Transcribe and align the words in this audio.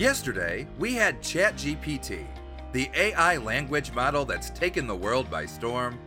Yesterday, 0.00 0.66
we 0.78 0.94
had 0.94 1.20
ChatGPT, 1.20 2.24
the 2.72 2.90
AI 2.94 3.36
language 3.36 3.92
model 3.92 4.24
that's 4.24 4.48
taken 4.48 4.86
the 4.86 4.96
world 4.96 5.30
by 5.30 5.44
storm, 5.44 6.00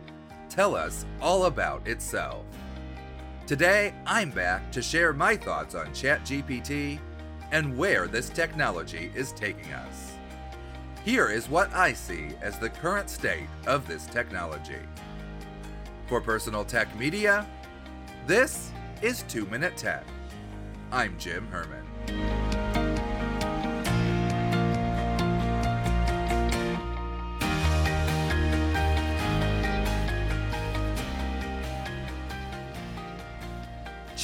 tell 0.48 0.74
us 0.74 1.06
all 1.20 1.44
about 1.44 1.86
itself. 1.86 2.44
Today, 3.46 3.94
I'm 4.04 4.32
back 4.32 4.72
to 4.72 4.82
share 4.82 5.12
my 5.12 5.36
thoughts 5.36 5.76
on 5.76 5.86
ChatGPT 5.90 6.98
and 7.52 7.78
where 7.78 8.08
this 8.08 8.30
technology 8.30 9.12
is 9.14 9.30
taking 9.30 9.72
us. 9.72 10.14
Here 11.04 11.28
is 11.30 11.48
what 11.48 11.72
I 11.72 11.92
see 11.92 12.30
as 12.42 12.58
the 12.58 12.70
current 12.70 13.08
state 13.08 13.46
of 13.68 13.86
this 13.86 14.06
technology. 14.06 14.82
For 16.08 16.20
Personal 16.20 16.64
Tech 16.64 16.98
Media, 16.98 17.46
this 18.26 18.72
is 19.02 19.22
2 19.28 19.46
Minute 19.46 19.76
Tech. 19.76 20.04
I'm 20.90 21.16
Jim 21.16 21.46
Herman. 21.46 22.53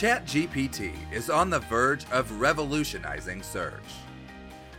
ChatGPT 0.00 0.94
is 1.12 1.28
on 1.28 1.50
the 1.50 1.58
verge 1.58 2.10
of 2.10 2.40
revolutionizing 2.40 3.42
search. 3.42 3.84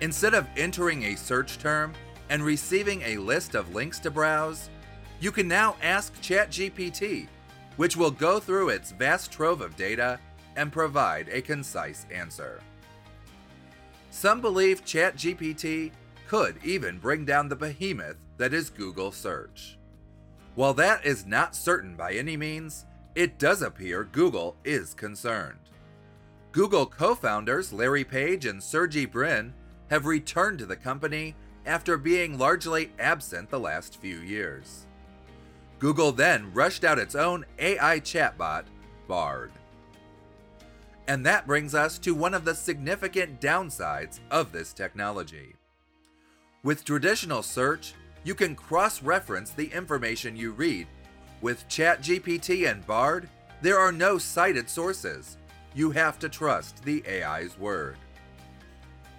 Instead 0.02 0.34
of 0.34 0.48
entering 0.58 1.04
a 1.04 1.16
search 1.16 1.60
term 1.60 1.94
and 2.32 2.44
receiving 2.44 3.04
a 3.04 3.18
list 3.18 3.54
of 3.54 3.76
links 3.76 4.00
to 4.00 4.10
browse, 4.10 4.72
you 5.20 5.32
can 5.32 5.48
now 5.48 5.76
ask 5.84 6.20
ChatGPT, 6.24 7.28
which 7.76 7.96
will 7.96 8.10
go 8.10 8.40
through 8.40 8.70
its 8.70 8.94
vast 8.94 9.32
trove 9.32 9.62
of 9.62 9.76
data 9.76 10.20
and 10.56 10.72
provide 10.72 11.30
a 11.30 11.40
concise 11.40 12.08
answer. 12.12 12.60
Some 14.10 14.42
believe 14.42 14.84
ChatGPT 14.84 15.92
could 16.28 16.56
even 16.64 16.98
bring 16.98 17.26
down 17.26 17.48
the 17.48 17.56
behemoth 17.56 18.18
that 18.38 18.56
is 18.56 18.72
Google 18.72 19.12
Search. 19.12 19.78
While 20.56 20.74
that 20.74 21.06
is 21.06 21.28
not 21.28 21.56
certain 21.56 21.96
by 21.96 22.14
any 22.14 22.36
means, 22.38 22.88
it 23.16 23.38
does 23.38 23.62
appear 23.62 24.04
Google 24.04 24.56
is 24.64 24.94
concerned. 24.94 25.60
Google 26.52 26.86
co 26.86 27.16
founders 27.16 27.72
Larry 27.72 28.04
Page 28.04 28.46
and 28.46 28.62
Sergey 28.62 29.06
Brin 29.06 29.54
have 29.90 30.06
returned 30.06 30.60
to 30.60 30.66
the 30.66 30.76
company 30.76 31.36
after 31.66 31.98
being 31.98 32.38
largely 32.38 32.92
absent 33.00 33.50
the 33.50 33.60
last 33.60 34.00
few 34.02 34.18
years. 34.18 34.86
Google 35.80 36.12
then 36.12 36.54
rushed 36.54 36.84
out 36.84 37.00
its 37.00 37.16
own 37.16 37.46
AI 37.60 38.00
chatbot, 38.00 38.66
Bard. 39.08 39.52
And 41.08 41.26
that 41.26 41.48
brings 41.48 41.76
us 41.76 41.98
to 42.00 42.14
one 42.14 42.34
of 42.34 42.46
the 42.46 42.56
significant 42.56 43.42
downsides 43.42 44.20
of 44.30 44.52
this 44.52 44.74
technology. 44.74 45.56
With 46.64 46.86
traditional 46.86 47.42
search, 47.42 47.96
you 48.24 48.36
can 48.36 48.56
cross 48.56 49.02
reference 49.02 49.50
the 49.52 49.66
information 49.74 50.36
you 50.36 50.52
read 50.52 50.88
with 51.42 51.68
ChatGPT 51.68 52.70
and 52.70 52.86
Bard, 52.86 53.28
there 53.62 53.80
are 53.80 53.92
no 53.92 54.18
cited 54.18 54.70
sources. 54.70 55.38
You 55.74 55.92
have 55.92 56.20
to 56.20 56.30
trust 56.30 56.84
the 56.84 57.04
AI's 57.08 57.58
word. 57.58 57.98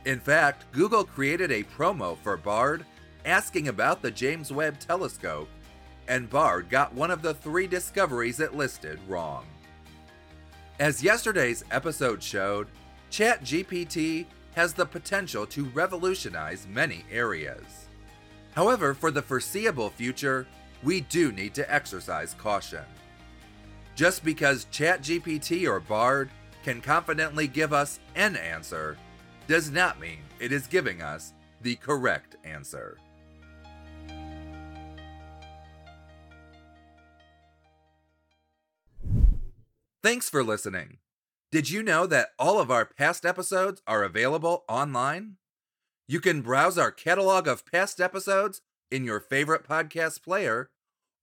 In 0.05 0.19
fact, 0.19 0.71
Google 0.73 1.05
created 1.05 1.51
a 1.51 1.63
promo 1.65 2.17
for 2.19 2.37
Bard 2.37 2.85
asking 3.25 3.69
about 3.69 4.03
the 4.03 4.11
James 4.11 4.53
Webb 4.53 4.79
Telescope, 4.81 5.49
and 6.09 6.29
Bard 6.29 6.69
got 6.69 6.95
one 6.95 7.11
of 7.11 7.23
the 7.23 7.35
three 7.35 7.67
discoveries 7.67 8.41
it 8.41 8.55
listed 8.55 8.99
wrong. 9.09 9.47
As 10.81 11.03
yesterday's 11.03 11.65
episode 11.71 12.23
showed, 12.23 12.67
ChatGPT 13.11 14.27
has 14.55 14.75
the 14.75 14.87
potential 14.87 15.47
to 15.47 15.67
revolutionize 15.67 16.67
many 16.67 17.05
areas. 17.11 17.87
However, 18.55 18.93
for 18.93 19.11
the 19.11 19.23
foreseeable 19.23 19.91
future, 19.91 20.47
we 20.83 21.03
do 21.03 21.33
need 21.33 21.55
to 21.55 21.73
exercise 21.73 22.35
caution. 22.35 22.85
Just 23.95 24.25
because 24.25 24.67
ChatGPT 24.73 25.69
or 25.69 25.81
Bard 25.81 26.31
can 26.63 26.81
confidently 26.81 27.47
give 27.47 27.73
us 27.73 28.01
an 28.15 28.37
answer 28.37 28.97
does 29.47 29.71
not 29.71 30.01
mean 30.01 30.21
it 30.41 30.53
is 30.53 30.67
giving 30.67 31.03
us 31.03 31.35
the 31.61 31.77
correct 31.77 32.37
answer. 32.45 32.99
Thanks 40.03 40.29
for 40.29 40.43
listening. 40.43 40.99
Did 41.53 41.71
you 41.71 41.83
know 41.83 42.07
that 42.07 42.31
all 42.39 42.59
of 42.59 42.71
our 42.71 42.85
past 42.85 43.25
episodes 43.25 43.83
are 43.87 44.03
available 44.03 44.65
online? 44.69 45.37
You 46.09 46.19
can 46.19 46.43
browse 46.43 46.77
our 46.77 46.91
catalog 46.91 47.47
of 47.47 47.65
past 47.67 48.01
episodes 48.01 48.63
in 48.93 49.05
your 49.05 49.21
favorite 49.21 49.67
podcast 49.67 50.23
player 50.23 50.71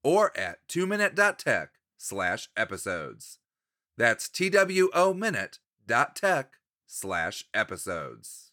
or 0.03 0.37
at 0.37 0.67
2minute.tech 0.67 1.69
slash 1.97 2.49
episodes. 2.57 3.39
That's 3.97 4.29
T-W-O 4.29 5.13
minute 5.13 5.59
dot 5.85 6.15
tech 6.15 6.53
slash 6.87 7.45
episodes. 7.53 8.48